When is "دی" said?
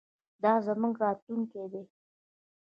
1.71-1.83